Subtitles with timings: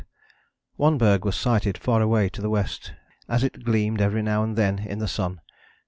[0.77, 2.91] one berg was sighted far away to the west,
[3.29, 5.39] as it gleamed every now and then in the sun.